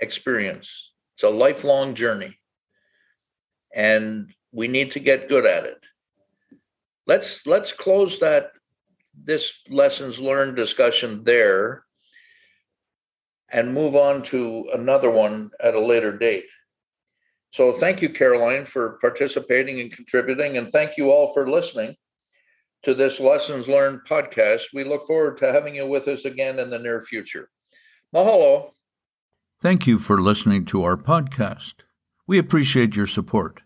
experience, 0.01 0.91
it's 1.15 1.23
a 1.23 1.29
lifelong 1.29 1.93
journey. 1.93 2.35
And 3.73 4.33
we 4.51 4.67
need 4.67 4.91
to 4.93 4.99
get 4.99 5.29
good 5.29 5.45
at 5.45 5.65
it. 5.65 5.77
Let's 7.05 7.45
let's 7.45 7.71
close 7.71 8.19
that 8.19 8.51
this 9.23 9.61
lessons 9.69 10.19
learned 10.19 10.55
discussion 10.55 11.23
there 11.23 11.83
and 13.51 13.73
move 13.73 13.95
on 13.95 14.23
to 14.23 14.69
another 14.73 15.09
one 15.09 15.49
at 15.61 15.75
a 15.75 15.79
later 15.79 16.15
date. 16.15 16.45
So 17.51 17.73
thank 17.73 18.01
you, 18.01 18.09
Caroline, 18.09 18.65
for 18.65 18.99
participating 19.01 19.79
and 19.79 19.91
contributing, 19.91 20.57
and 20.57 20.71
thank 20.71 20.97
you 20.97 21.09
all 21.09 21.33
for 21.33 21.49
listening 21.49 21.95
to 22.83 22.93
this 22.93 23.19
Lessons 23.19 23.67
Learned 23.67 24.01
podcast. 24.07 24.65
We 24.73 24.83
look 24.83 25.07
forward 25.07 25.39
to 25.39 25.51
having 25.51 25.75
you 25.75 25.87
with 25.87 26.07
us 26.07 26.25
again 26.25 26.59
in 26.59 26.69
the 26.69 26.79
near 26.79 27.01
future. 27.01 27.49
Mahalo. 28.15 28.71
Thank 29.61 29.87
you 29.87 29.97
for 29.97 30.21
listening 30.21 30.65
to 30.65 30.83
our 30.83 30.95
podcast. 30.95 31.73
We 32.27 32.37
appreciate 32.37 32.95
your 32.95 33.07
support. 33.07 33.63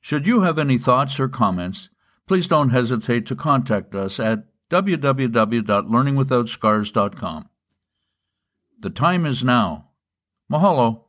Should 0.00 0.26
you 0.26 0.40
have 0.40 0.58
any 0.58 0.78
thoughts 0.78 1.20
or 1.20 1.28
comments, 1.28 1.90
please 2.26 2.48
don't 2.48 2.70
hesitate 2.70 3.26
to 3.26 3.36
contact 3.36 3.94
us 3.94 4.18
at 4.18 4.44
www.learningwithoutscars.com. 4.70 7.48
The 8.78 8.90
time 8.90 9.24
is 9.24 9.42
now. 9.42 9.88
Mahalo. 10.52 11.05